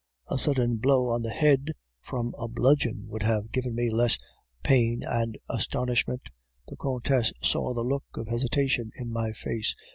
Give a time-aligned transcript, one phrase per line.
[0.31, 4.17] "A sudden blow on the head from a bludgeon would have given me less
[4.63, 6.31] pain and astonishment.
[6.67, 9.75] The Countess saw the look of hesitation in my face.